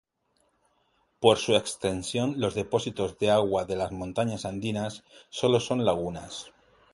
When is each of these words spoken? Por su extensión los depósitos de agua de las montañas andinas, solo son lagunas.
Por 1.19 1.37
su 1.37 1.53
extensión 1.55 2.33
los 2.37 2.55
depósitos 2.55 3.19
de 3.19 3.29
agua 3.29 3.65
de 3.65 3.75
las 3.75 3.91
montañas 3.91 4.45
andinas, 4.45 5.03
solo 5.29 5.59
son 5.59 5.85
lagunas. 5.85 6.51